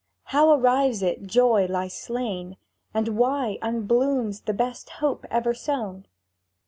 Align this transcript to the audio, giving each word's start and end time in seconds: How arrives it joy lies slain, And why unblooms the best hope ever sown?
How 0.23 0.49
arrives 0.49 1.03
it 1.03 1.27
joy 1.27 1.67
lies 1.67 1.93
slain, 1.93 2.57
And 2.91 3.09
why 3.19 3.59
unblooms 3.61 4.45
the 4.45 4.53
best 4.55 4.89
hope 4.97 5.27
ever 5.29 5.53
sown? 5.53 6.07